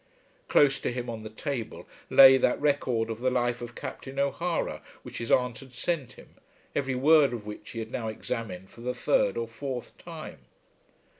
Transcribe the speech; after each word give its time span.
Close 0.47 0.79
to 0.79 0.91
him 0.91 1.11
on 1.11 1.21
the 1.21 1.29
table 1.29 1.87
lay 2.09 2.35
that 2.35 2.59
record 2.59 3.11
of 3.11 3.19
the 3.21 3.29
life 3.29 3.61
of 3.61 3.75
Captain 3.75 4.17
O'Hara, 4.17 4.81
which 5.03 5.19
his 5.19 5.31
aunt 5.31 5.59
had 5.59 5.73
sent 5.75 6.13
him, 6.13 6.33
every 6.73 6.95
word 6.95 7.33
of 7.33 7.45
which 7.45 7.69
he 7.69 7.77
had 7.77 7.91
now 7.91 8.07
examined 8.07 8.71
for 8.71 8.81
the 8.81 8.95
third 8.95 9.37
or 9.37 9.47
fourth 9.47 9.95
time. 9.99 10.39